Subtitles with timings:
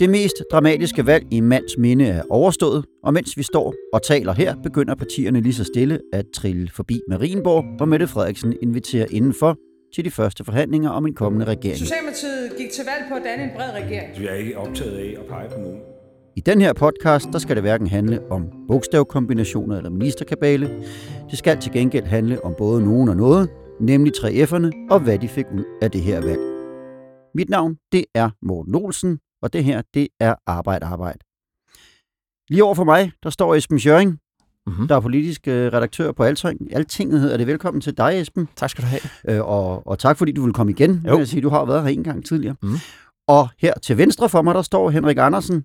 [0.00, 4.32] Det mest dramatiske valg i mands minde er overstået, og mens vi står og taler
[4.32, 9.56] her, begynder partierne lige så stille at trille forbi Marienborg, hvor Mette Frederiksen inviterer indenfor
[9.94, 11.78] til de første forhandlinger om en kommende regering.
[11.78, 14.20] Socialdemokratiet gik til valg på at danne en bred regering.
[14.20, 15.80] Vi er ikke optaget af at pege på nogen.
[16.36, 20.70] I den her podcast, der skal det hverken handle om bogstavkombinationer eller ministerkabale.
[21.30, 23.48] Det skal til gengæld handle om både nogen og noget,
[23.80, 26.40] nemlig 3F'erne og hvad de fik ud af det her valg.
[27.34, 31.18] Mit navn, det er Morten Olsen, og det her, det er Arbejde Arbejde.
[32.48, 34.18] Lige over for mig, der står Esben Schøring,
[34.66, 34.88] Mm-hmm.
[34.88, 36.74] der er politisk øh, redaktør på Alting.
[36.76, 37.46] Altinget hedder det.
[37.46, 38.48] Velkommen til dig, Esben.
[38.56, 39.00] Tak skal du have.
[39.28, 40.90] Øh, og, og tak fordi du vil komme igen.
[41.06, 41.10] Jo.
[41.10, 42.56] vil Jeg sige, du har været her en gang tidligere.
[42.62, 42.76] Mhm.
[43.28, 45.64] Og her til venstre for mig, der står Henrik Andersen,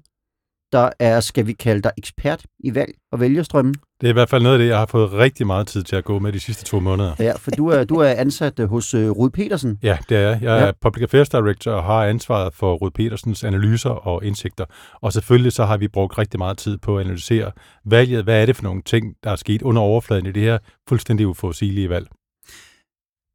[0.71, 3.73] der er, skal vi kalde dig, ekspert i valg og vælgerstrømmen.
[4.01, 5.95] Det er i hvert fald noget af det, jeg har fået rigtig meget tid til
[5.95, 7.15] at gå med de sidste to måneder.
[7.19, 9.79] Ja, for du er, du er ansat øh, hos øh, Rud Petersen.
[9.83, 10.39] Ja, det er jeg.
[10.41, 10.65] Jeg Ja.
[10.67, 14.65] er Public Affairs Director og har ansvaret for Rud Petersens analyser og indsigter.
[15.01, 17.51] Og selvfølgelig så har vi brugt rigtig meget tid på at analysere
[17.85, 18.23] valget.
[18.23, 20.57] Hvad er det for nogle ting, der er sket under overfladen i det her
[20.89, 22.07] fuldstændig uforudsigelige valg?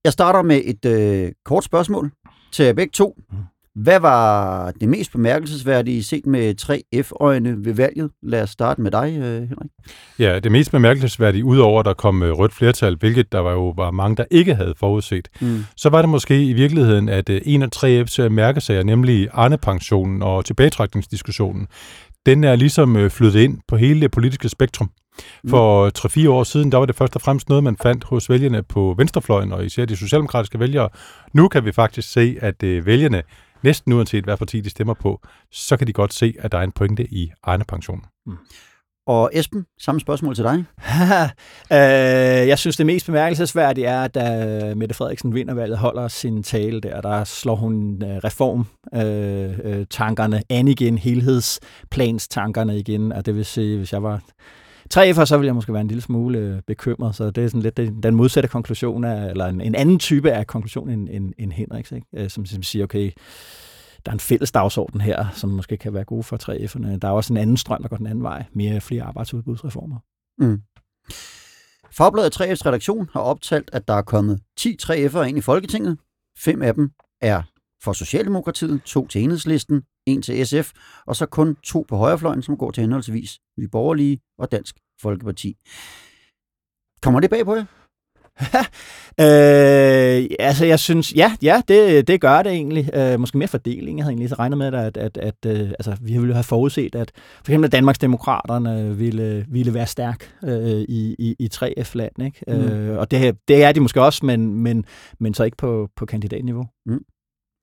[0.04, 2.10] Jeg starter med et øh, kort spørgsmål
[2.52, 3.14] til begge to.
[3.32, 3.38] Mhm.
[3.74, 8.10] Hvad var det mest bemærkelsesværdige set med 3F-øjne ved valget?
[8.22, 9.70] Lad os starte med dig, øh, Henrik.
[10.18, 13.68] Ja, det mest bemærkelsesværdige, udover at der kom øh, rødt flertal, hvilket der var jo
[13.76, 15.64] var mange, der ikke havde forudset, Mm.
[15.76, 20.22] så var det måske i virkeligheden, at øh, en af 3F's øh, mærkesager, nemlig Arne-pensionen
[20.22, 21.66] og tilbagetrækningsdiskussionen,
[22.26, 24.90] den er ligesom flyttet ind på hele det politiske spektrum.
[25.48, 25.90] For
[26.26, 28.94] 3-4 år siden, der var det først og fremmest noget, man fandt hos vælgerne på
[28.98, 30.88] venstrefløjen, og især de socialdemokratiske vælgere.
[31.32, 33.22] Nu kan vi faktisk se, at vælgerne,
[33.64, 35.20] næsten uanset hvad parti de stemmer på,
[35.52, 38.04] så kan de godt se, at der er en pointe i Arne-pensionen.
[39.06, 40.54] Og Esben, samme spørgsmål til dig.
[41.72, 46.42] øh, jeg synes, det mest bemærkelsesværdige er, at da Mette Frederiksen vinder valget, holder sin
[46.42, 47.00] tale der.
[47.00, 53.12] Der slår hun øh, reformtankerne øh, tankerne an igen, helhedsplanstankerne igen.
[53.12, 54.20] Og det vil sige, hvis jeg var
[54.94, 57.14] 3F'er, så vil jeg måske være en lille smule øh, bekymret.
[57.14, 60.46] Så det er sådan lidt den, modsatte konklusion, af, eller en, en anden type af
[60.46, 62.06] konklusion end, end, end Henriks, ikke?
[62.14, 63.10] Øh, som, som siger, okay,
[64.04, 66.98] der er en fælles dagsorden her, som måske kan være god for 3F'erne.
[66.98, 68.44] Der er også en anden strøm, der går den anden vej.
[68.52, 69.96] Mere flere arbejdsudbudsreformer.
[70.38, 70.60] Mm.
[71.90, 75.98] Fagbladet 3F's redaktion har optalt, at der er kommet 10 3F'ere ind i Folketinget.
[76.38, 76.90] Fem af dem
[77.20, 77.42] er
[77.84, 80.72] for Socialdemokratiet, to til Enhedslisten, en til SF,
[81.06, 85.56] og så kun to på højrefløjen, som går til henholdsvis Nye Borgerlige og Dansk Folkeparti.
[87.02, 87.64] Kommer det bag på jer?
[89.20, 92.90] Øh, altså, jeg synes, ja, ja det, det gør det egentlig.
[92.94, 93.98] Øh, måske mere fordeling.
[93.98, 97.12] Jeg havde egentlig regnet med, at, at, at øh, altså, vi ville have forudset, at
[97.14, 102.22] for eksempel Danmarks Demokraterne ville, ville være stærk øh, i, i, i 3F-land.
[102.24, 102.44] Ikke?
[102.48, 102.54] Mm.
[102.54, 102.60] Mm.
[102.60, 104.84] Øh, og det, det er de måske også, men, men,
[105.20, 106.66] men så ikke på, på kandidatniveau.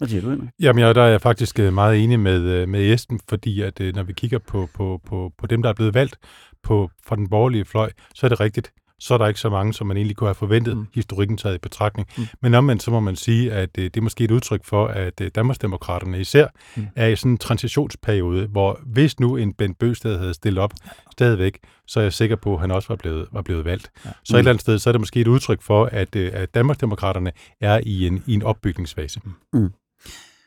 [0.02, 0.50] Hvad siger du, Henrik?
[0.60, 3.82] Jamen, ja, der er jeg faktisk øh, meget enig med, øh, med Esben, fordi at
[3.82, 6.18] øh, når vi kigger på, på, på, på dem, der er blevet valgt
[6.64, 8.74] på, fra den borgerlige fløj, så er det rigtigt.
[9.00, 10.80] Så er der ikke så mange, som man egentlig kunne have forventet, mm.
[10.80, 10.88] Mm.
[10.96, 12.08] historikken taget i betragtning.
[12.18, 12.22] Mm.
[12.22, 12.28] Mm.
[12.42, 16.22] Men omvendt, så må man sige, at det er måske et udtryk for, at Danmarksdemokraterne
[16.22, 16.82] især mm.
[16.82, 16.88] Mm.
[16.96, 20.74] er i sådan en transitionsperiode, hvor hvis nu en Bent Bøsted havde stillet op
[21.12, 23.92] stadigvæk, så er jeg sikker på, at han også var blevet, var blevet valgt.
[24.06, 24.10] Ja.
[24.24, 27.32] Så et eller andet sted, så er det måske et udtryk for, at, at Danmarksdemokraterne
[27.62, 29.22] er i en, i en opbygningsfase.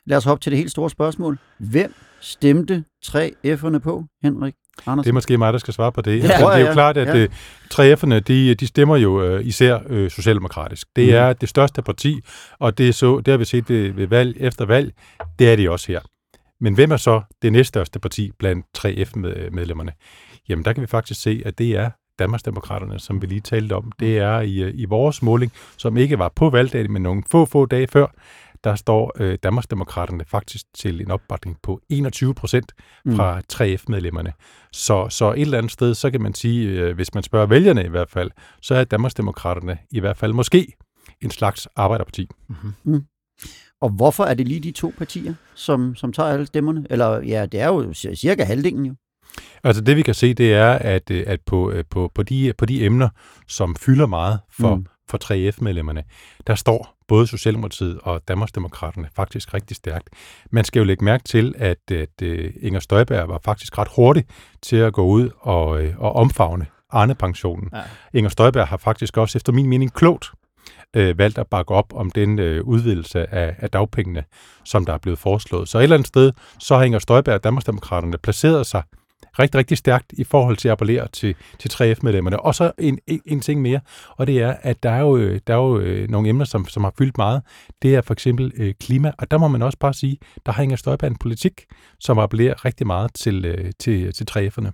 [0.05, 1.37] Lad os hoppe til det helt store spørgsmål.
[1.57, 4.53] Hvem stemte 3F'erne på, Henrik
[4.85, 5.03] Andersen?
[5.03, 6.23] Det er måske mig, der skal svare på det.
[6.23, 7.27] Ja, Ja, tror det er jo klart, at ja.
[7.81, 7.93] ja.
[7.95, 10.87] 3F'erne, de, de stemmer jo øh, især øh, socialdemokratisk.
[10.95, 11.15] Det Mhm.
[11.15, 12.19] er det største parti,
[12.59, 14.93] og det, er så, det har vi set ved, ved valg efter valg.
[15.39, 15.99] Det er de også her.
[16.61, 19.91] Men hvem er så det næststørste parti blandt 3F-medlemmerne?
[20.49, 21.89] Jamen, der kan vi faktisk se, at det er
[22.19, 23.91] Danmarksdemokraterne, som vi lige talte om.
[23.99, 27.45] Det er i, øh, i vores måling, som ikke var på valgdagen, men nogle få,
[27.45, 28.07] få dage før,
[28.65, 32.71] der står øh, Danmarksdemokraterne faktisk til en opbakning på 21 procent
[33.15, 34.33] fra 3F-medlemmerne.
[34.71, 37.85] Så, så et eller andet sted, så kan man sige, øh, hvis man spørger vælgerne
[37.85, 38.31] i hvert fald,
[38.61, 40.73] så er Danmarksdemokraterne i hvert fald måske
[41.21, 42.29] en slags arbejderparti.
[43.81, 46.85] Og hvorfor er det lige de to partier, som, som tager alle stemmerne?
[46.89, 48.95] Eller ja, det er jo ci- cirka halvdelen jo.
[49.63, 52.53] Altså det vi kan se, det er, at, øh, at på, øh, på, på, de,
[52.57, 53.09] på de emner,
[53.47, 54.85] som fylder meget for, Mm.
[55.07, 56.03] For 3F-medlemmerne,
[56.47, 60.09] der står både Socialdemokratiet og Danmarksdemokraterne faktisk rigtig stærkt.
[60.51, 64.25] Man skal jo lægge mærke til, at, at øh, Inger Støjberg var faktisk ret hurtig
[64.61, 67.69] til at gå ud og, øh, og omfavne Arne-pensionen.
[67.73, 67.81] Ja.
[68.13, 70.31] Inger Støjberg har faktisk også, efter min mening, klogt
[70.93, 74.23] øh, valgt at bakke op om den øh, udvidelse af, af dagpengene,
[74.63, 75.69] som der er blevet foreslået.
[75.69, 78.83] Så et eller andet sted, så har Inger Støjberg og Danmarksdemokraterne placeret sig
[79.39, 82.39] rigtig, rigtig stærkt i forhold til at appellere til, til 3F-medlemmerne.
[82.39, 83.79] Og så en, en, en ting mere,
[84.17, 86.83] og det er, at der er jo, der er jo øh, nogle emner, som, som
[86.83, 87.41] har fyldt meget.
[87.81, 90.63] Det er for eksempel øh, klima, og der må man også bare sige, der har
[90.63, 91.65] Inger Støjberg en politik,
[91.99, 94.71] som appellerer rigtig meget til, øh, til, til 3F'erne.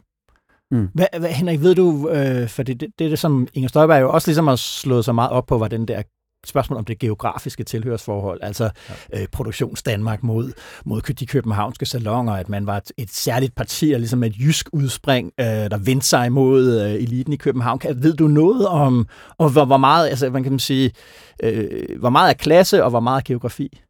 [0.71, 0.87] Mm.
[0.93, 4.01] Hvad, hvad, Henrik, ved du, øh, for det, det, det er det, som Inger Støjberg
[4.01, 6.01] jo også ligesom har slået sig meget op på, var den der
[6.47, 8.69] spørgsmål om det geografiske tilhørsforhold, altså
[9.13, 9.21] ja.
[9.21, 10.51] øh, produktions Danmark mod,
[10.85, 15.31] mod de københavnske salonger, at man var et, et særligt parti, ligesom et jysk udspring,
[15.39, 17.79] øh, der vendte sig imod øh, eliten i København.
[17.79, 19.07] Kan, ved du noget om,
[19.37, 20.91] og hvor, hvor meget, altså man kan sige,
[21.43, 23.81] øh, hvor meget er klasse og hvor meget er geografi?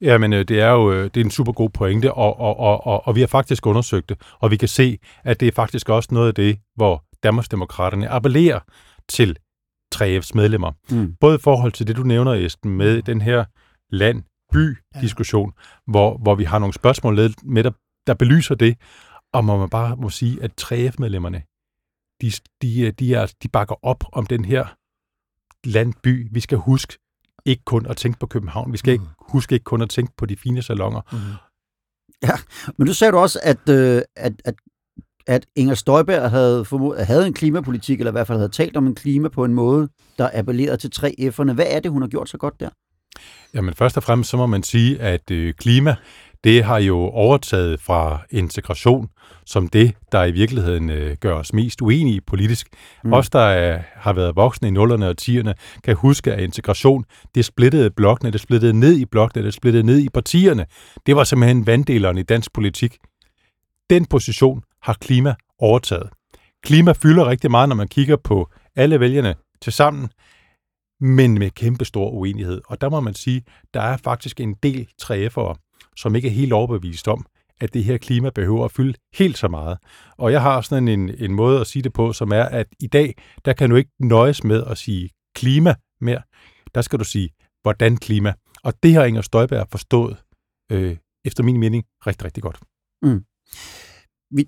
[0.00, 2.86] Jamen, øh, det er jo øh, det er en super god pointe, og, og, og,
[2.86, 5.88] og, og vi har faktisk undersøgt det, og vi kan se, at det er faktisk
[5.88, 8.60] også noget af det, hvor Danmarksdemokraterne appellerer
[9.08, 9.36] til
[10.02, 10.72] 3F's medlemmer.
[10.90, 11.14] Mm.
[11.20, 13.02] Både i forhold til det, du nævner, Esben, med mm.
[13.02, 13.44] den her
[13.90, 15.90] land-by-diskussion, ja.
[15.92, 17.70] hvor, hvor vi har nogle spørgsmål med, der,
[18.06, 18.76] der belyser det,
[19.32, 21.42] og må man bare må sige, at 3F-medlemmerne,
[22.20, 24.66] de, de, de, er, de bakker op om den her
[25.64, 26.28] landby.
[26.32, 26.98] Vi skal huske
[27.44, 28.72] ikke kun at tænke på København.
[28.72, 29.02] Vi skal mm.
[29.02, 31.00] ikke huske ikke kun at tænke på de fine salonger.
[31.12, 31.18] Mm.
[32.22, 32.32] Ja,
[32.76, 34.54] men du sagde du også, at, øh, at, at
[35.28, 38.86] at Inger Støjberg havde, formod, havde en klimapolitik, eller i hvert fald havde talt om
[38.86, 39.88] en klima på en måde,
[40.18, 41.52] der appellerede til tre F'erne.
[41.52, 42.68] Hvad er det, hun har gjort så godt der?
[43.54, 45.96] Jamen først og fremmest så må man sige, at øh, klima,
[46.44, 49.08] det har jo overtaget fra integration
[49.46, 52.68] som det, der i virkeligheden øh, gør os mest uenige politisk.
[53.04, 53.12] Mm.
[53.12, 55.54] Os, der er, har været voksne i nullerne og tierne,
[55.84, 57.04] kan huske, at integration,
[57.34, 60.66] det splittede blokkene, det splittede ned i blokkene, det splittede ned i partierne.
[61.06, 62.96] Det var simpelthen vanddeleren i dansk politik.
[63.90, 66.10] Den position har klima overtaget.
[66.62, 70.10] Klima fylder rigtig meget, når man kigger på alle vælgerne til sammen,
[71.00, 72.60] men med kæmpe stor uenighed.
[72.66, 73.42] Og der må man sige,
[73.74, 75.54] der er faktisk en del 3F'ere,
[75.96, 77.26] som ikke er helt overbevist om,
[77.60, 79.78] at det her klima behøver at fylde helt så meget.
[80.16, 82.86] Og jeg har sådan en, en måde at sige det på, som er, at i
[82.86, 83.14] dag,
[83.44, 86.22] der kan du ikke nøjes med at sige klima mere.
[86.74, 87.30] Der skal du sige,
[87.62, 88.32] hvordan klima.
[88.62, 90.16] Og det har Inger Støjberg forstået,
[90.72, 92.58] øh, efter min mening, rigtig, rigtig godt.
[93.02, 93.24] Mm.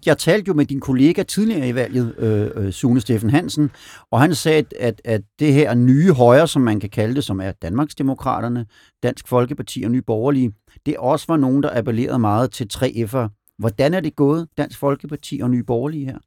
[0.07, 3.71] Jeg talte jo med din kollega tidligere i valget, øh, øh Sune Steffen Hansen,
[4.11, 7.41] og han sagde, at, at det her nye højre, som man kan kalde det, som
[7.41, 8.67] er Danmarksdemokraterne,
[9.03, 10.53] Dansk Folkeparti og Nye Borgerlige,
[10.87, 13.55] det også var nogen, der appellerede meget til 3F'er.
[13.59, 16.19] Hvordan er det gået, Dansk Folkeparti og Nye Borgerlige her?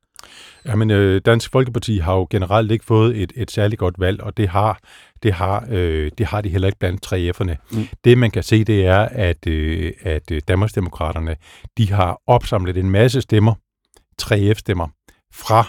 [0.65, 4.37] Jamen, øh, Dansk Folkeparti har jo generelt ikke fået et, et særligt godt valg, og
[4.37, 4.79] det har,
[5.23, 7.55] det har, øh, det har de heller ikke blandt 3F'erne.
[7.71, 7.87] Mm.
[8.03, 11.35] Det, man kan se, det er, at, øh, at øh, Danmarksdemokraterne,
[11.77, 13.53] de har opsamlet en masse stemmer,
[14.21, 14.87] 3F-stemmer,
[15.33, 15.67] fra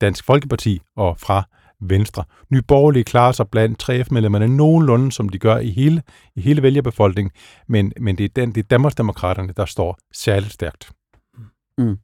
[0.00, 1.44] Dansk Folkeparti og fra
[1.80, 2.24] Venstre.
[2.50, 6.02] Nye Borgerlige klarer sig blandt 3F-medlemmerne nogenlunde, som de gør i hele,
[6.36, 7.30] i hele vælgerbefolkningen,
[7.68, 10.90] men, men det er, den, det er Danmarksdemokraterne, der står særligt stærkt.
[11.78, 11.96] Mm.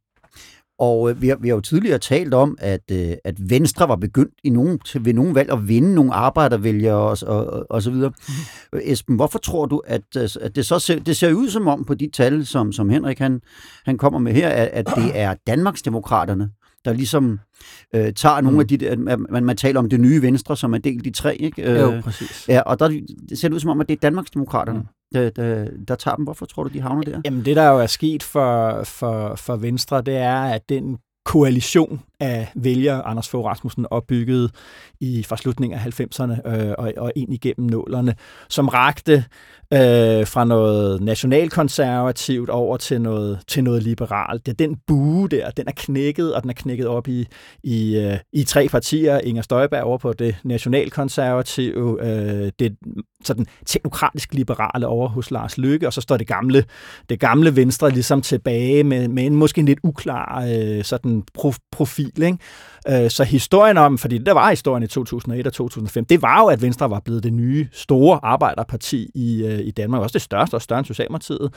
[0.79, 3.97] Og øh, vi, har, vi har jo tidligere talt om, at, øh, at Venstre var
[3.97, 7.91] begyndt i nogen, til, ved nogle valg at vinde nogle arbejdervælgere og, og, og så
[7.91, 8.13] videre.
[8.73, 8.79] Mm.
[8.83, 11.85] Esben, hvorfor tror du, at, øh, at det så ser, det ser ud som om
[11.85, 13.41] på de tal, som, som Henrik han,
[13.85, 16.51] han kommer med her, at, at det er Danmarksdemokraterne,
[16.85, 17.39] der ligesom
[17.95, 18.61] øh, tager nogle mm.
[18.61, 18.97] af de der,
[19.31, 21.63] man, man taler om det nye Venstre, som er delt i tre, ikke?
[21.63, 22.49] Øh, jo, præcis.
[22.49, 22.89] Ja, og der
[23.29, 24.79] det ser det ud som om, at det er Danmarksdemokraterne.
[24.79, 26.25] Mm der, der, der tager dem.
[26.25, 27.21] Hvorfor tror du, de havner der?
[27.25, 30.99] Jamen det, der jo er sket for, for, for Venstre, det er, at den
[31.29, 34.51] koalition af vælgere, Anders Fogh Rasmussen opbyggede
[35.01, 38.15] i fra slutningen af 90'erne øh, og, og ind igennem nålerne,
[38.49, 39.25] som rakte
[39.73, 44.47] øh, fra noget nationalkonservativt over til noget, til noget liberalt.
[44.47, 47.27] Det er den bue der, den er knækket, og den er knækket op i,
[47.65, 49.19] i, øh, i tre partier.
[49.19, 52.77] Inger Støjberg over på det nationalkonservative, øh, det
[53.25, 56.65] sådan teknokratisk liberale over hos Lars Løkke, og så står det gamle,
[57.09, 61.23] det gamle Venstre ligesom tilbage med, med en måske en lidt uklar øh, sådan
[61.73, 62.23] profil.
[62.23, 62.39] Ikke?
[62.89, 66.47] Øh, så historien om, fordi der var historien i 2001 og 2005, det var jo,
[66.47, 70.55] at Venstre var blevet det nye store arbejderparti i, øh, i Danmark, også det største
[70.55, 71.55] og større end Socialdemokratiet.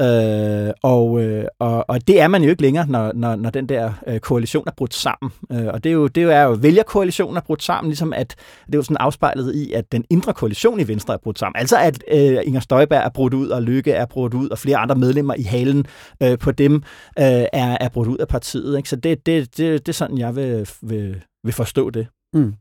[0.00, 3.68] Øh, og, øh, og, og det er man jo ikke længere, når, når, når den
[3.68, 5.32] der øh, koalition er brudt sammen.
[5.52, 8.34] Øh, og det er jo, det er jo vælgerkoalitionen er brudt sammen, ligesom at
[8.66, 11.60] det er jo sådan afspejlet i, at den indre koalition i Venstre er brudt sammen.
[11.60, 14.76] Altså at øh, Inger Støjberg er brudt ud, og Lykke er brudt ud, og flere
[14.76, 15.86] andre medlemmer i halen
[16.22, 16.74] øh, på dem
[17.18, 18.76] øh, er, er brudt ud af partiet.
[18.76, 18.88] Ikke?
[18.88, 22.06] Så det, det, det, det er sådan, jeg vil vil, vil forstå det.
[22.34, 22.54] Mm.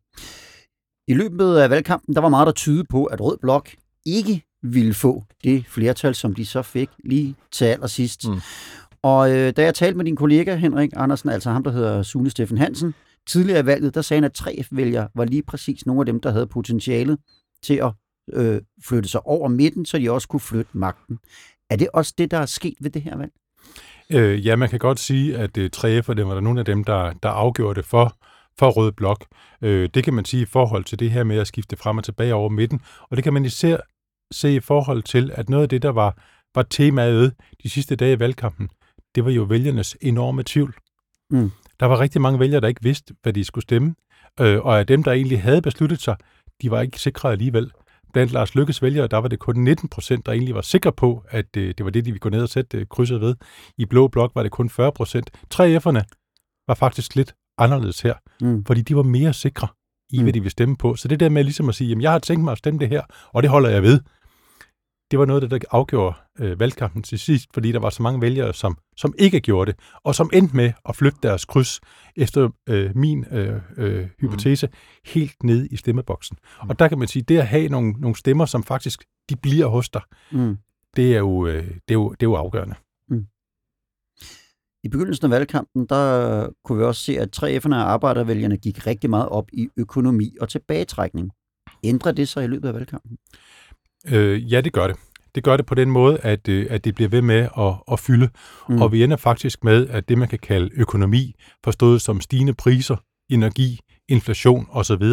[1.07, 3.69] I løbet af valgkampen, der var meget, der tyde på, at Rød Blok
[4.05, 8.27] ikke ville få det flertal, som de så fik lige til allersidst.
[8.27, 8.39] Mm.
[9.01, 12.29] Og øh, da jeg talte med din kollega Henrik Andersen, altså ham, der hedder Sune
[12.29, 12.93] Steffen Hansen,
[13.27, 16.31] tidligere i valget, der sagde han, at 3F-vælgere var lige præcis nogle af dem, der
[16.31, 17.17] havde potentialet
[17.63, 17.93] til at
[18.33, 21.19] øh, flytte sig over midten, så de også kunne flytte magten.
[21.69, 23.31] Er det også det, der er sket ved det her valg?
[24.09, 27.13] Øh, ja, man kan godt sige, at øh, 3F'erne var der nogle af dem, der,
[27.23, 28.17] der afgjorde det for,
[28.59, 29.25] for Rød Blok.
[29.61, 32.03] Øh, det kan man sige i forhold til det her med at skifte frem og
[32.03, 33.77] tilbage over midten, og det kan man især
[34.31, 36.17] se i forhold til, at noget af det, der var,
[36.55, 38.69] var temaet de sidste dage i valgkampen,
[39.15, 40.75] det var jo vælgernes enorme tvivl.
[41.29, 41.51] Mm.
[41.79, 43.95] Der var rigtig mange vælgere, der ikke vidste, hvad de skulle stemme,
[44.39, 46.15] øh, og af dem, der egentlig havde besluttet sig,
[46.61, 47.71] de var ikke sikre alligevel.
[48.13, 51.23] Blandt Lars Lykkes vælgere, der var det kun 19 procent, der egentlig var sikre på,
[51.29, 53.35] at øh, det var det, de ville gå ned og sætte øh, krydset ved.
[53.77, 55.29] I Blå Blok var det kun 40 procent.
[55.53, 56.01] 3F'erne
[56.67, 58.65] var faktisk lidt anderledes her, Mm.
[58.65, 59.67] fordi de var mere sikre
[60.09, 60.23] i, Mm.
[60.23, 60.95] hvad de ville stemme på.
[60.95, 62.89] Så det der med ligesom at sige, jamen jeg har tænkt mig at stemme det
[62.89, 63.01] her,
[63.33, 63.99] og det holder jeg ved,
[65.11, 68.53] det var noget, der afgjorde øh, valgkampen til sidst, fordi der var så mange vælgere,
[68.53, 71.81] som, som ikke gjorde det, og som endte med at flytte deres kryds
[72.15, 74.69] efter øh, min øh, øh, hypotese
[75.05, 76.37] helt ned i stemmeboksen.
[76.59, 79.67] Og der kan man sige, det at have nogle, nogle stemmer, som faktisk de bliver
[79.67, 80.57] hos dig, Mm.
[80.95, 82.75] det er jo, øh, det er jo, det er jo afgørende.
[84.85, 89.09] I begyndelsen af valgkampen, der kunne vi også se, at 3F'erne og arbejdervælgerne gik rigtig
[89.09, 91.31] meget op i økonomi og tilbagetrækning.
[91.83, 93.17] Ændrer det sig i løbet af valgkampen?
[94.07, 94.95] Øh, ja, det gør det.
[95.35, 97.99] Det gør det på den måde, at, øh, at det bliver ved med at, at
[97.99, 98.29] fylde.
[98.69, 98.81] Mm.
[98.81, 102.95] Og vi ender faktisk med, at det, man kan kalde økonomi, forstået som stigende priser,
[103.29, 105.03] energi, inflation osv.,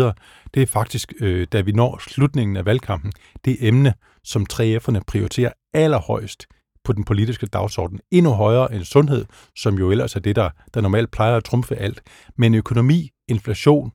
[0.55, 3.13] det er faktisk, øh, da vi når slutningen af valgkampen,
[3.45, 6.47] det emne, som 3F'erne prioriterer allerhøjst
[6.85, 8.01] på den politiske dagsorden.
[8.11, 9.25] Endnu højere end sundhed,
[9.57, 12.03] som jo ellers er det, der, der normalt plejer at trumfe alt.
[12.39, 13.93] Men økonomi, inflation,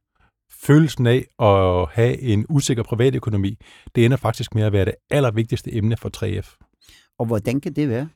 [0.61, 3.57] følelsen af at have en usikker privatøkonomi,
[3.95, 6.57] det ender faktisk med at være det allervigtigste emne for 3F.
[7.19, 8.09] Og hvordan kan det være?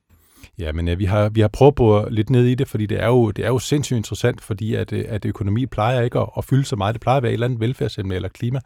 [0.60, 2.86] Ja, men øh, vi har, vi har prøvet at bore lidt ned i det, fordi
[2.86, 6.20] det er jo, det er jo sindssygt interessant, fordi at, øh, at økonomi plejer ikke
[6.20, 6.94] at, at fylde så meget.
[6.94, 8.60] Det plejer at være et eller andet velfærdsemne eller klima.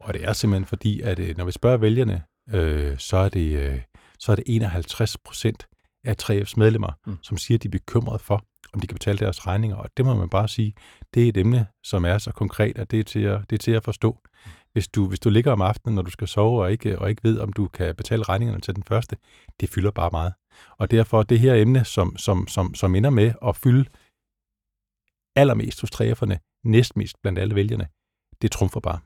[0.00, 2.22] Og det er simpelthen fordi, at øh, når vi spørger vælgerne,
[2.54, 3.80] øh, så, er det, øh,
[4.18, 5.66] så er det 51 procent
[6.04, 7.16] af 3F's medlemmer, Mm.
[7.22, 9.76] som siger, at de er bekymrede for, om de kan betale deres regninger.
[9.76, 10.74] Og det må man bare sige,
[11.14, 13.58] det er et emne, som er så konkret, at det er til at, det er
[13.58, 14.18] til at forstå.
[14.72, 17.24] Hvis du, hvis du ligger om aftenen, når du skal sove, og ikke, og ikke
[17.24, 19.16] ved, om du kan betale regningerne til den første,
[19.60, 20.32] det fylder bare meget.
[20.78, 23.84] Og derfor det her emne, som, som, som, som ender med at fylde
[25.36, 27.88] allermest hos 3F'erne, næstmest blandt alle vælgerne,
[28.42, 28.98] det trumfer bare.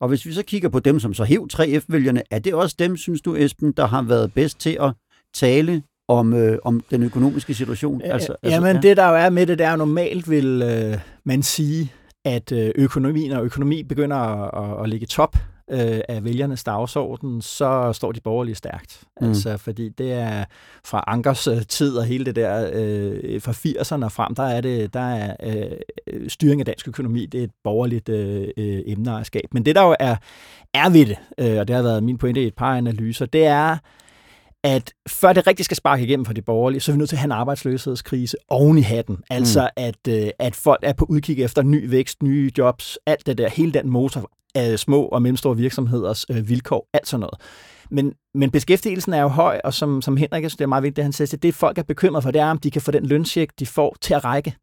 [0.00, 2.96] Og hvis vi så kigger på dem, som så hæv 3F-vælgerne, er det også dem,
[2.96, 4.94] synes du, Esben, der har været bedst til at
[5.34, 8.02] tale om, øh, om den økonomiske situation?
[8.02, 8.82] Altså, altså, Jamen, ja.
[8.82, 11.92] det der jo er med det, det er normalt, vil øh, man sige,
[12.24, 15.36] at øh, økonomien og økonomi begynder at, at, ligge top
[15.70, 19.02] øh, af vælgernes dagsorden, så står de borgerlige stærkt.
[19.20, 19.28] Mm.
[19.28, 20.44] Altså, fordi det er
[20.84, 24.60] fra Ankers øh, tid og hele det der øh, fra 80'erne og frem, der er
[24.60, 29.48] det der er øh, styring af dansk økonomi, det er et borgerligt øh, øh, emneejerskab.
[29.52, 30.16] Men det der jo er,
[30.74, 33.46] er ved det, øh, og det har været min pointe i et par analyser, det
[33.46, 33.76] er,
[34.64, 37.16] at før det rigtig skal sparke igennem for de borgerlige, så er vi nødt til
[37.16, 39.18] at have en arbejdsløshedskrise oven i hatten.
[39.30, 39.84] Altså, mm.
[39.84, 43.48] at, øh, at folk er på udkig efter ny vækst, nye jobs, alt det der,
[43.48, 47.40] hele den motor af små og mellemstore virksomheders øh, vilkår, alt sådan noget.
[47.90, 50.82] Men, men beskæftigelsen er jo høj, og som, som Henrik, jeg synes, det er meget
[50.82, 52.90] vigtigt, at han siger, det folk er bekymret for, det er, om de kan få
[52.90, 54.56] den løncheck, de får til at række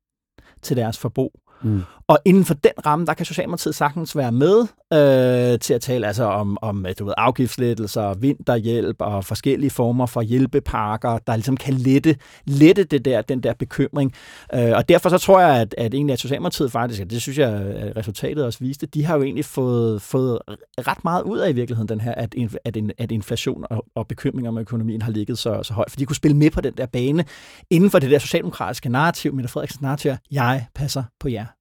[0.61, 1.31] til deres forbrug.
[1.63, 1.81] Mm.
[2.07, 6.07] Og inden for den ramme, der kan Socialdemokratiet sagtens være med øh, til at tale
[6.07, 11.57] altså om, om øh, du ved, afgiftslettelser, vinterhjælp og forskellige former for hjælpepakker, der ligesom
[11.57, 14.13] kan lette, lette det der, den der bekymring.
[14.53, 17.37] Øh, og derfor så tror jeg, at, at egentlig at Socialdemokratiet faktisk, og det synes
[17.37, 20.39] jeg, at resultatet også viste, de har jo egentlig fået, fået
[20.87, 24.47] ret meget ud af i virkeligheden den her, at, at, at inflation og, og bekymring
[24.47, 26.85] om økonomien har ligget så, så højt, for de kunne spille med på den der
[26.85, 27.25] bane
[27.69, 31.60] inden for det der socialdemokratiske narrativ, Mette Frederiksens narrativ, jeg passer på jer.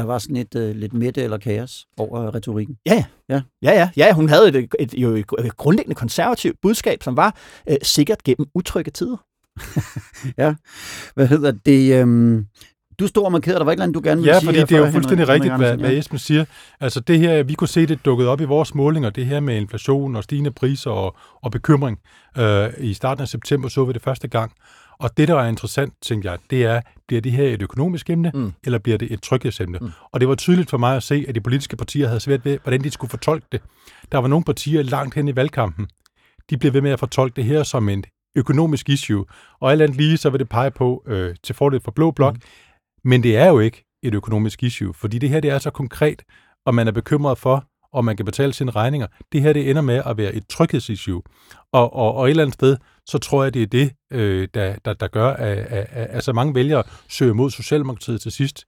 [0.00, 2.76] Der var sådan et uh, lidt midte eller kaos over retorikken.
[2.86, 3.40] Ja, ja.
[3.62, 3.90] Ja, ja.
[3.96, 7.36] ja hun havde et, et, et, jo et, et grundlæggende konservativt budskab, som var
[7.70, 9.16] øh, sikkert gennem utrygge tider.
[10.42, 10.54] ja.
[11.14, 12.02] Hvad hedder det?
[12.02, 12.46] Um,
[12.98, 14.46] du stod og markerede, der var ikke andet, du gerne ville ja, sige.
[14.46, 16.44] fordi det er jo fuldstændig Henrik, rigtigt, hvad, hvad Esben siger.
[16.80, 19.56] Altså det her, vi kunne se det dukket op i vores målinger, det her med
[19.56, 21.98] inflation og stigende priser og, og bekymring.
[22.38, 24.52] Øh, I starten af september så vi det første gang.
[25.00, 28.30] Og det, der er interessant, tænker jeg, det er, bliver det her et økonomisk emne,
[28.34, 28.52] mm.
[28.64, 29.78] eller bliver det et tryghedsemne?
[29.80, 29.90] Mm.
[30.12, 32.58] Og det var tydeligt for mig at se, at de politiske partier havde svært ved,
[32.62, 33.60] hvordan de skulle fortolke det.
[34.12, 35.88] Der var nogle partier langt hen i valgkampen.
[36.50, 38.04] De blev ved med at fortolke det her som en
[38.36, 39.24] økonomisk issue.
[39.60, 42.34] Og alt andet lige, så vil det pege på øh, til fordel for Blå Blok.
[42.34, 42.40] Mm.
[43.04, 46.22] Men det er jo ikke et økonomisk issue, fordi det her det er så konkret,
[46.66, 49.06] og man er bekymret for, om man kan betale sine regninger.
[49.32, 51.22] Det her det ender med at være et tryghedsissue.
[51.72, 52.76] Og, og, og et eller andet sted,
[53.06, 56.24] så tror jeg, det er det, øh, der, der, der gør, at, at, at, at
[56.24, 58.64] så mange vælgere søger mod Socialdemokratiet til sidst.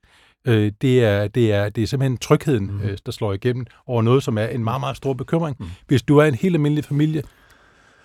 [0.47, 2.81] Øh, det, er, det, er, det er simpelthen trygheden, mm.
[2.81, 5.55] øh, der slår igennem over noget, som er en meget, meget stor bekymring.
[5.59, 5.65] Mm.
[5.87, 7.23] Hvis du er en helt almindelig familie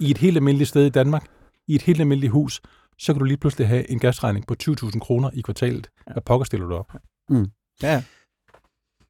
[0.01, 1.27] i et helt almindeligt sted i Danmark,
[1.69, 2.61] i et helt almindeligt hus,
[2.99, 5.91] så kan du lige pludselig have en gasregning på 20.000 kroner i kvartalet.
[6.13, 6.93] Hvad pokker stiller du op?
[7.31, 7.47] Mm.
[7.83, 8.03] Ja.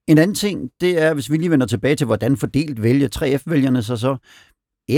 [0.07, 3.83] En anden ting, det er, hvis vi lige vender tilbage til, hvordan fordelt vælger 3F-vælgerne
[3.83, 4.17] sig så.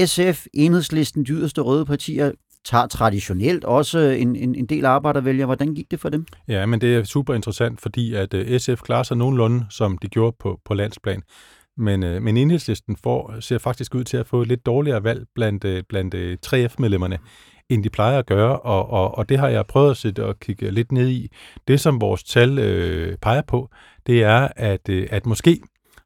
[0.07, 2.33] SF, Enhedslisten, de yderste røde partier,
[2.65, 5.47] tager traditionelt også øh, en, en, en del arbejdervælgere.
[5.47, 6.27] Hvordan gik det for dem?
[6.49, 10.09] Ja, men det er super interessant, fordi at øh, SF klarer sig nogenlunde, som de
[10.09, 11.23] gjorde på, på landsplan.
[11.77, 15.27] Men, øh, men enhedslisten får, ser faktisk ud til at få et lidt dårligere valg
[15.35, 16.15] blandt, blandt
[16.47, 17.19] 3F-medlemmerne,
[17.69, 20.41] end de plejer at gøre, og, og, og det har jeg prøvet at sætte og
[20.41, 21.29] kigge lidt ned i.
[21.69, 23.71] Det, som vores tal øh, peger på,
[24.07, 25.61] det er, at, øh, at måske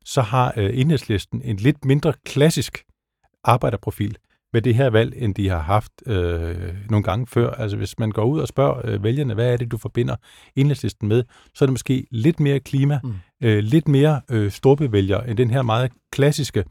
[0.04, 2.84] så har øh, enhedslisten en lidt mindre klassisk
[3.44, 4.16] arbejderprofil
[4.52, 6.56] med det her valg, end de har haft øh,
[6.90, 7.50] nogle gange før.
[7.50, 10.16] Altså hvis man går ud og spørger øh, vælgerne, hvad er det, du forbinder
[10.56, 11.22] enhedslisten med,
[11.54, 13.14] så er det måske lidt mere klima, mm.
[13.42, 16.64] øh, lidt mere øh, storbevælger end den her meget klassiske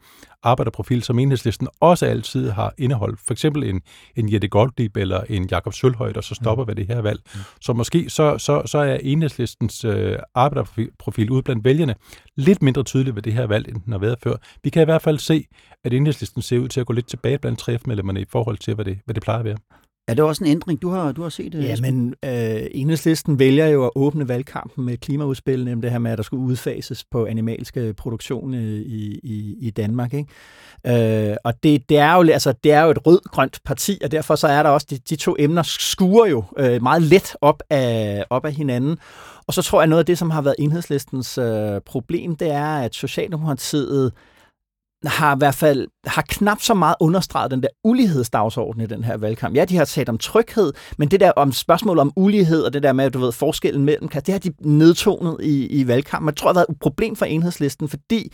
[0.44, 3.20] arbejderprofil, som enhedslisten også altid har indeholdt.
[3.20, 3.80] For eksempel en,
[4.16, 6.68] en Jette Goldlieb eller en Jakob Sølhøj, der så stopper mm.
[6.68, 7.20] ved det her valg.
[7.34, 7.40] Mm.
[7.60, 11.94] Så måske så, så, så er enhedslistens øh, arbejderprofil ude blandt vælgerne
[12.36, 14.36] lidt mindre tydelig ved det her valg, end den har været før.
[14.64, 15.44] Vi kan i hvert fald se,
[15.84, 18.84] at enhedslisten ser ud til at gå lidt tilbage blandt 3F-medlemmerne i forhold til, hvad
[18.84, 19.56] det, hvad det plejer at være.
[20.08, 21.54] Er det også en ændring, du har, du har set?
[21.54, 26.10] Ja, men øh, enhedslisten vælger jo at åbne valgkampen med klimaudspil, nemlig det her med,
[26.10, 30.14] at der skulle udfases på animalske produktion i, i, i Danmark.
[30.14, 31.30] Ikke?
[31.30, 34.34] Øh, og det, det, er jo, altså, det er jo et rød-grønt parti, og derfor
[34.34, 38.24] så er der også, de, de to emner skuer jo øh, meget let op af,
[38.30, 38.98] op af hinanden.
[39.46, 42.76] Og så tror jeg, noget af det, som har været enhedslistens øh, problem, det er,
[42.76, 44.12] at Socialdemokratiet
[45.06, 49.16] har i hvert fald har knap så meget understreget den der ulighedsdagsorden i den her
[49.16, 49.56] valgkamp.
[49.56, 52.82] Ja, de har talt om tryghed, men det der om spørgsmål om ulighed og det
[52.82, 56.28] der med, du ved, forskellen mellem, det har de nedtonet i, i valgkampen.
[56.28, 58.32] Jeg tror, det har været et problem for enhedslisten, fordi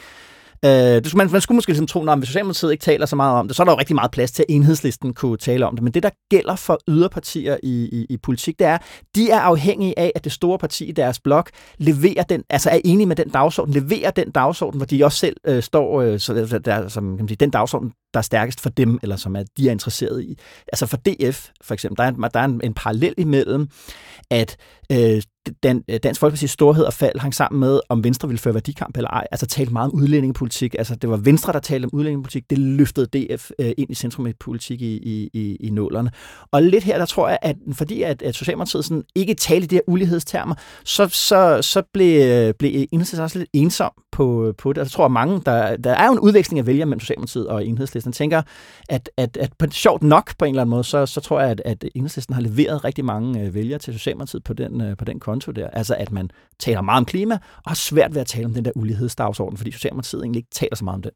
[0.65, 3.17] Øh, det skulle, man, man skulle måske ligesom tro, at hvis Socialdemokratiet ikke taler så
[3.17, 5.67] meget om det, så er der jo rigtig meget plads til, at enhedslisten kunne tale
[5.67, 5.83] om det.
[5.83, 8.79] Men det, der gælder for yderpartier i, i, i politik, det er,
[9.15, 12.81] de er afhængige af, at det store parti i deres blok leverer den, altså er
[12.85, 16.61] enige med den dagsorden, leverer den dagsorden, hvor de også selv øh, står, øh, så
[16.65, 19.43] der, som, kan man sige, den dagsorden, der er stærkest for dem, eller som er,
[19.57, 20.39] de er interesseret i.
[20.73, 23.69] Altså for DF, for eksempel, der er, en, der er en, en parallel imellem,
[24.31, 24.57] at
[24.93, 25.23] øh,
[25.63, 29.11] Dan, Dansk Folkeparti's storhed og fald hang sammen med, om Venstre ville føre værdikamp eller
[29.11, 29.27] ej.
[29.31, 30.75] Altså talt meget om udlændingepolitik.
[30.79, 32.51] Altså det var Venstre, der talte om udlændingepolitik.
[32.51, 36.11] Det løftede DF øh, ind i centrum af politik i, i, i, i nålerne.
[36.53, 39.75] Og lidt her, der tror jeg, at fordi at, at Socialdemokratiet sådan ikke talte de
[39.75, 44.81] her ulighedstermer, så, så, så blev, øh, blev Enhedslisten også lidt ensom på, på det.
[44.81, 47.47] Altså, jeg tror, at mange, der, der er jo en udveksling af vælgere mellem Socialdemokratiet
[47.49, 48.00] og Enhedslisten.
[48.07, 48.43] Jeg tænker,
[48.89, 51.51] at, at, at på, sjovt nok på en eller anden måde, så, så tror jeg,
[51.51, 55.05] at, at Enhedslisten har leveret rigtig mange øh, vælgere til Socialdemokratiet på den, øh, på
[55.05, 55.69] den konto der.
[55.71, 58.65] Altså, at man taler meget om klima, og har svært ved at tale om den
[58.65, 61.11] der ulighedsdagsorden, fordi Socialdemokratiet egentlig ikke taler så meget om det.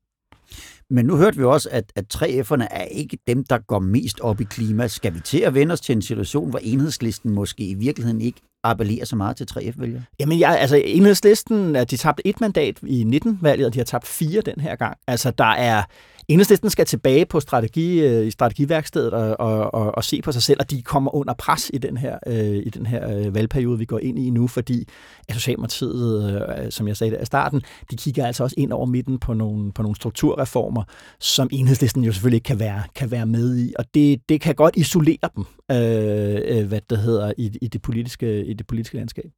[0.90, 4.40] Men nu hørte vi også, at, at 3F'erne er ikke dem, der går mest op
[4.40, 4.88] i klima.
[4.88, 8.40] Skal vi til at vende os til en situation, hvor enhedslisten måske i virkeligheden ikke
[8.62, 10.03] appellerer så meget til 3F-vælgere?
[10.20, 14.40] Jamen, jeg, altså, enhedslisten, de tabte et mandat i 19-valget, og de har tabt fire
[14.40, 14.97] den her gang.
[15.07, 15.83] Altså, der er
[16.29, 20.43] Enhedslisten skal tilbage på strategi, øh, i strategiværkstedet og, og, og, og se på sig
[20.43, 23.79] selv, og de kommer under pres i den her, øh, i den her øh, valgperiode,
[23.79, 24.89] vi går ind i nu, fordi
[25.29, 29.19] at Socialdemokratiet, øh, som jeg sagde i starten, de kigger altså også ind over midten
[29.19, 30.83] på nogle, på nogle strukturreformer,
[31.21, 34.55] som enhedslisten jo selvfølgelig ikke kan være, kan være med i, og det, det kan
[34.55, 38.97] godt isolere dem, øh, øh hvad det hedder, i, i, det politiske, i det politiske
[38.97, 39.31] landskab.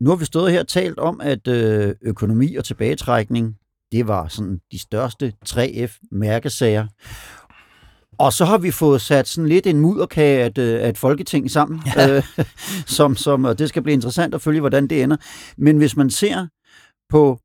[0.00, 3.56] Nu har vi stået her og talt om, at øh, økonomi og tilbagetrækning
[3.92, 6.86] det var sådan de største 3F-mærkesager.
[8.18, 10.52] Og så har vi fået sat sådan lidt en mudderkage af,
[10.84, 12.16] af et folketing sammen, ja.
[12.16, 12.22] øh,
[12.86, 15.16] som, som, og det skal blive interessant at følge, hvordan det ender.
[15.56, 16.46] Men hvis man ser
[17.08, 17.38] på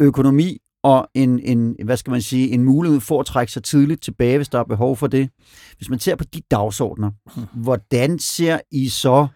[0.00, 4.02] økonomi og en, en, hvad skal man sige, en mulighed for at trække sig tidligt
[4.02, 5.30] tilbage, hvis der er behov for det.
[5.76, 7.62] Hvis man ser på de dagsordner, hmm.
[7.62, 9.26] hvordan ser I så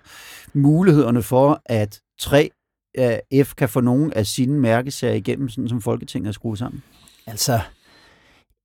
[0.55, 2.01] mulighederne for, at
[2.99, 6.83] tre F kan få nogle af sine mærkesager igennem, sådan som Folketinget er skruet sammen?
[7.27, 7.61] Altså,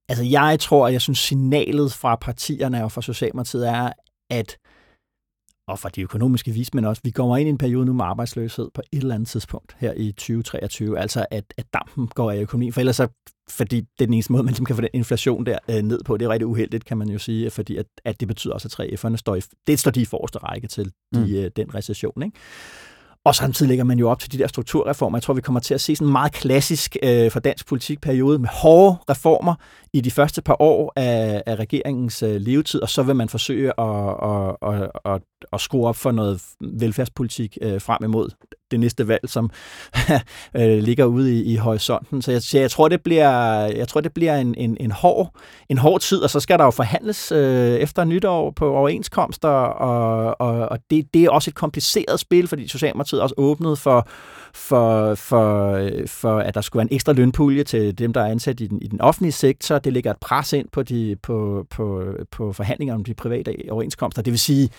[0.10, 3.92] altså jeg tror, at jeg synes, signalet fra partierne og fra Socialdemokratiet er,
[4.30, 4.58] at
[5.68, 8.70] og fra de økonomiske vismænd også, vi kommer ind i en periode nu med arbejdsløshed
[8.74, 12.74] på et eller andet tidspunkt her i 2023, altså at, at dampen går af økonomien,
[12.74, 13.08] for ellers så,
[13.50, 16.04] fordi det er den eneste måde, man ligesom kan få den inflation der øh, ned
[16.04, 18.68] på, det er rigtig uheldigt, kan man jo sige, fordi at, at det betyder også,
[18.80, 21.36] at 3F'erne står i, det står de i forreste række til de, mm.
[21.36, 22.38] øh, den recession, ikke?
[23.28, 25.18] Og samtidig lægger man jo op til de der strukturreformer.
[25.18, 28.40] Jeg tror, vi kommer til at se sådan en meget klassisk øh, for dansk politikperiode
[28.40, 29.56] med hårde reformer
[29.98, 33.80] i de første par år af, af regeringens øh, levetid, og så vil man forsøge
[33.80, 35.22] at, at, at, at,
[35.54, 38.30] at skrue op for noget velfærdspolitik øh, frem imod
[38.72, 39.50] det næste valg, som
[40.58, 42.22] øh, ligger ude i, i horisonten.
[42.22, 45.36] Så jeg, så jeg tror, det bliver, jeg tror, det bliver en, en, en, hård,
[45.70, 50.36] en hård tid, og så skal der jo forhandles øh, efter nytår på overenskomster, og,
[50.42, 54.08] og, og det, det er også et kompliceret spil, fordi Socialdemokratiet også åbnede for,
[54.58, 58.60] for, for, for, at der skulle være en ekstra lønpulje til dem, der er ansat
[58.60, 59.80] i den, i den offentlige sektor.
[59.80, 64.22] Det lægger et pres ind på, de, på, på, på forhandlinger om de private overenskomster.
[64.22, 64.70] Det vil sige,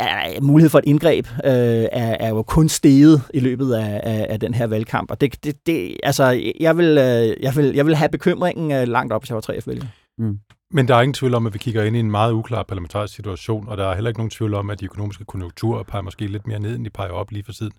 [0.00, 1.52] er, mulighed for et indgreb øh,
[1.92, 5.10] er, er jo kun steget i løbet af, af, af den her valgkamp.
[5.10, 8.88] Og det, det, det, altså, jeg vil, øh, jeg, vil, jeg vil have bekymringen øh,
[8.88, 9.86] langt op, hvis jeg var 3F-vælger.
[10.18, 10.38] Mm.
[10.70, 13.14] Men der er ingen tvivl om, at vi kigger ind i en meget uklar parlamentarisk
[13.14, 16.26] situation, og der er heller ikke nogen tvivl om, at de økonomiske konjunkturer peger måske
[16.26, 17.72] lidt mere ned, end de peger op lige for tiden.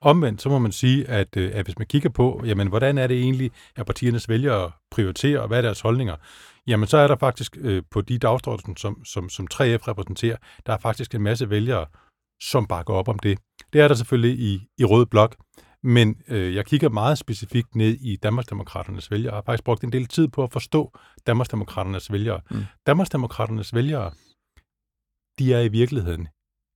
[0.00, 3.06] Omvendt, så må man sige, at, øh, at hvis man kigger på, jamen, hvordan er
[3.06, 6.16] det egentlig, at partiernes vælgere prioriterer, og hvad er deres holdninger,
[6.66, 10.72] jamen så er der faktisk øh, på de dagsordner, som, som, som 3F repræsenterer, der
[10.72, 11.86] er faktisk en masse vælgere,
[12.42, 13.38] som bakker op om det.
[13.72, 15.36] Det er der selvfølgelig i, i Rød Blok,
[15.82, 19.32] men øh, jeg kigger meget specifikt ned i Danmarksdemokraternes vælgere.
[19.32, 22.40] Jeg har faktisk brugt en del tid på at forstå Danmarksdemokraternes vælgere.
[22.50, 22.64] Mm.
[22.86, 24.10] Danmarksdemokraternes vælgere,
[25.38, 26.28] de er i virkeligheden,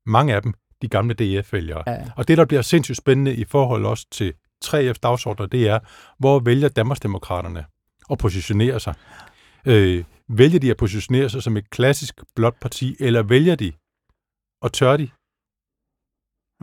[0.06, 1.82] mange af dem, de gamle DF-vælgere.
[1.86, 2.04] Ja.
[2.16, 5.78] Og det, der bliver sindssygt spændende i forhold også til 3F-dagsordner, det er,
[6.18, 7.64] hvor vælger Danmarksdemokraterne
[8.10, 8.94] at positionere sig?
[9.66, 13.72] Øh, vælger de at positionere sig som et klassisk blåt parti, eller vælger de
[14.62, 15.10] og tør de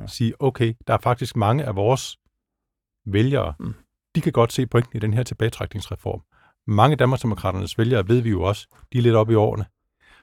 [0.02, 0.08] ja.
[0.08, 2.18] sige, okay, der er faktisk mange af vores
[3.06, 3.74] vælgere, mm.
[4.16, 6.22] de kan godt se pointen i den her tilbagetrækningsreform.
[6.68, 9.66] Mange af Danmarksdemokraternes vælgere ved vi jo også, de er lidt oppe i årene.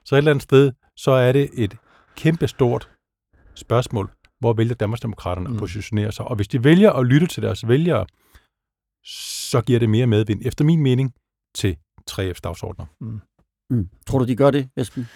[0.05, 1.77] Så et eller andet sted, så er det et
[2.17, 2.91] kæmpestort
[3.55, 5.55] spørgsmål, hvor vælger Danmarksdemokraterne mm.
[5.55, 6.25] at positionere sig.
[6.25, 8.07] Og hvis de vælger at lytte til deres vælgere,
[9.51, 11.15] så giver det mere medvind, efter min mening,
[11.55, 11.77] til
[12.11, 12.87] 3F's dagsordner.
[13.01, 13.21] Mm.
[13.71, 13.89] Mm.
[14.07, 15.09] Tror du, de gør det, Esben?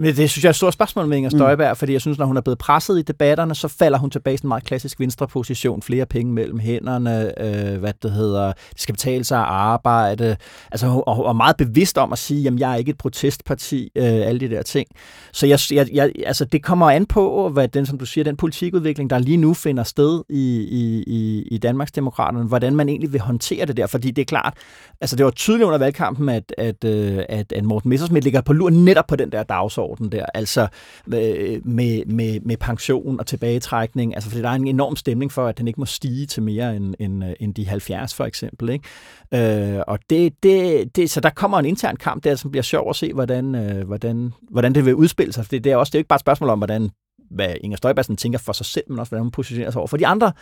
[0.00, 1.76] Men det synes jeg er et stort spørgsmål med Inger Støjberg, mm.
[1.76, 4.38] fordi jeg synes, når hun er blevet presset i debatterne, så falder hun tilbage i
[4.42, 5.82] en meget klassisk venstre position.
[5.82, 10.36] Flere penge mellem hænderne, øh, hvad det hedder, det skal betale sig at arbejde.
[10.70, 14.04] Altså, hun er meget bevidst om at sige, at jeg er ikke et protestparti, øh,
[14.04, 14.88] alle de der ting.
[15.32, 18.36] Så jeg, jeg, jeg, altså, det kommer an på, hvad den, som du siger, den
[18.36, 23.20] politikudvikling, der lige nu finder sted i, i, i, i Danmarksdemokraterne, hvordan man egentlig vil
[23.20, 23.86] håndtere det der.
[23.86, 24.54] Fordi det er klart,
[25.00, 28.52] altså det var tydeligt under valgkampen, at, at, øh, at, at Morten Messersmith ligger på
[28.52, 30.68] lur netop på den der dagsorden der, altså
[31.14, 35.46] øh, med, med, med pension og tilbagetrækning, altså fordi der er en enorm stemning for,
[35.46, 38.68] at den ikke må stige til mere end, end, øh, end de 70 for eksempel.
[38.68, 39.74] Ikke?
[39.74, 42.90] Øh, og det, det, det, så der kommer en intern kamp der, som bliver sjov
[42.90, 45.44] at se, hvordan, øh, hvordan, hvordan det vil udspille sig.
[45.44, 46.90] For det, det er også det er ikke bare et spørgsmål om, hvordan
[47.30, 49.96] hvad Inger Støjberg tænker for sig selv, men også hvordan hun positionerer sig over for
[49.96, 50.32] de andre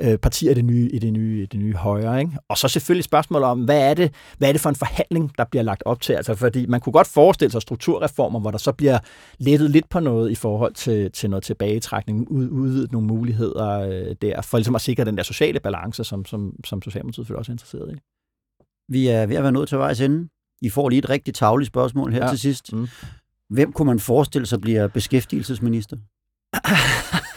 [0.00, 2.20] øh, partier i det nye, i det nye, det nye højre.
[2.20, 2.32] Ikke?
[2.48, 5.44] Og så selvfølgelig spørgsmål om, hvad er, det, hvad er det for en forhandling, der
[5.44, 6.12] bliver lagt op til?
[6.12, 8.98] Altså, fordi man kunne godt forestille sig strukturreformer, hvor der så bliver
[9.38, 14.16] lettet lidt på noget i forhold til, til noget tilbagetrækning, ud, udvidet nogle muligheder øh,
[14.22, 17.54] der, for ligesom at sikre den der sociale balance, som, som, som Socialdemokratiet også er
[17.54, 17.98] interesseret i.
[18.88, 20.28] Vi er ved at være nødt til vejs ende.
[20.62, 22.30] I får lige et rigtig tavligt spørgsmål her ja.
[22.30, 22.72] til sidst.
[22.72, 22.88] Mm.
[23.50, 25.96] Hvem kunne man forestille sig bliver beskæftigelsesminister?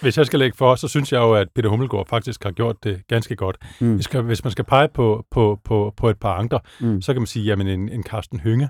[0.00, 2.76] Hvis jeg skal lægge for, så synes jeg jo, at Peter Hummelgaard faktisk har gjort
[2.84, 3.56] det ganske godt.
[3.80, 3.94] Mm.
[3.94, 7.02] Hvis, hvis man skal pege på, på, på, på et par andre, mm.
[7.02, 8.68] så kan man sige, at en, en Carsten Hynge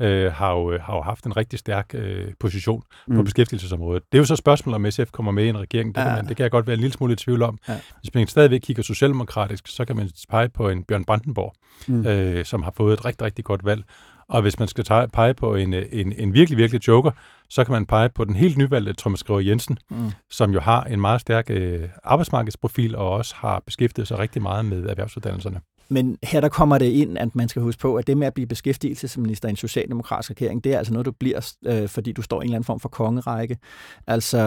[0.00, 3.16] øh, har, jo, har jo haft en rigtig stærk øh, position mm.
[3.16, 4.02] på beskæftigelsesområdet.
[4.12, 5.94] Det er jo så spørgsmålet, om SF kommer med i en regering.
[5.94, 6.06] Det, ja.
[6.06, 7.58] kan, man, det kan jeg godt være en lille smule i tvivl om.
[7.68, 7.80] Ja.
[8.00, 11.54] Hvis man stadigvæk kigger socialdemokratisk, så kan man pege på en Bjørn Brandenborg,
[11.88, 12.06] mm.
[12.06, 13.84] øh, som har fået et rigtig, rigtig godt valg.
[14.28, 17.10] Og hvis man skal pege på en, en, en virkelig, virkelig joker,
[17.48, 20.10] så kan man pege på den helt nyvalgte Thomas Skriver Jensen, mm.
[20.30, 24.64] som jo har en meget stærk øh, arbejdsmarkedsprofil og også har beskæftiget sig rigtig meget
[24.64, 25.60] med erhvervsuddannelserne.
[25.90, 28.34] Men her der kommer det ind, at man skal huske på, at det med at
[28.34, 32.22] blive beskæftigelsesminister i en socialdemokratisk regering, det er altså noget, du bliver, øh, fordi du
[32.22, 33.58] står i en eller anden form for kongerække.
[34.06, 34.38] Altså,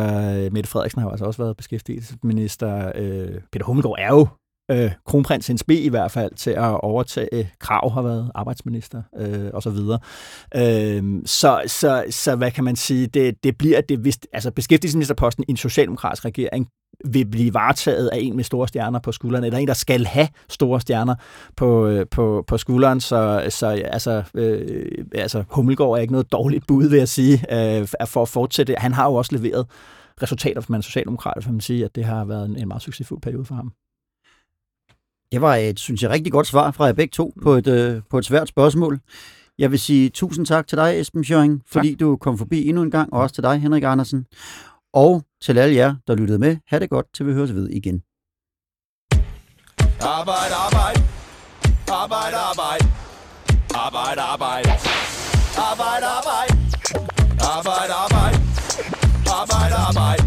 [0.51, 2.91] Mette Frederiksen har jo altså også været beskæftigelsesminister.
[2.95, 4.27] Øh, Peter Hummelgaard er jo
[4.71, 7.51] øh, kronprinsens B i hvert fald til at overtage.
[7.60, 9.99] Krav har været arbejdsminister øh, og så videre.
[10.55, 15.45] Øh, så, så, så hvad kan man sige, det, det bliver, det, hvis, altså beskæftigelsesministerposten
[15.47, 16.67] i en socialdemokratisk regering
[17.05, 20.27] vil blive varetaget af en med store stjerner på skulderen, eller en, der skal have
[20.49, 21.15] store stjerner
[21.55, 22.99] på, øh, på, på skulderen.
[22.99, 27.88] Så, så altså, øh, altså, Hummelgaard er ikke noget dårligt bud, vil jeg sige, øh,
[28.05, 28.75] for at fortsætte.
[28.77, 29.65] Han har jo også leveret
[30.21, 32.84] resultater, for man er socialdemokrat, for man sige, at det har været en, en meget
[32.84, 33.71] succesfuld periode for ham.
[35.31, 38.01] Det var et, synes jeg, rigtig godt svar fra jer begge to på et, øh,
[38.09, 38.99] på et svært spørgsmål.
[39.59, 42.91] Jeg vil sige tusind tak til dig, Esben Schøring, fordi du kom forbi endnu en
[42.91, 44.25] gang, og også til dig, Henrik Andersen.
[44.93, 48.01] Og til alle jer, der lyttede med, ha' det godt, til vi høres ved igen.
[50.01, 50.99] Arbejde, arbejde.
[51.91, 52.85] Arbejde, arbejde.
[53.75, 54.69] Arbejde, arbejde.
[55.69, 56.53] Arbejde, arbejde.
[57.57, 58.37] Arbejde, arbejde.
[59.39, 60.23] Arbejde, arbejde.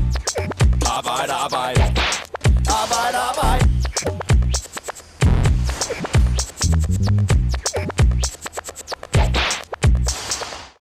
[0.96, 1.83] Arbejde, arbejde.
[7.06, 7.43] Arbejde, arbejde.